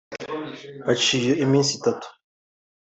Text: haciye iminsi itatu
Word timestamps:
haciye 0.87 1.31
iminsi 1.43 1.71
itatu 1.79 2.07